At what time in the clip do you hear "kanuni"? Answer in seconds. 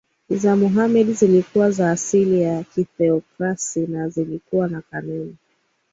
4.81-5.35